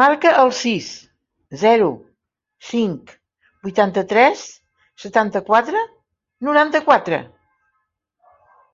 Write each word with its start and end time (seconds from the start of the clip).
Marca 0.00 0.30
el 0.42 0.50
sis, 0.58 0.90
zero, 1.62 1.88
cinc, 2.68 3.10
vuitanta-tres, 3.68 4.44
setanta-quatre, 5.06 5.82
noranta-quatre. 6.50 7.20